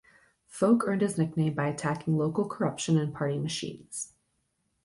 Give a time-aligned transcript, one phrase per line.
[0.47, 4.13] Folk earned his nickname by attacking local corruption and party machines.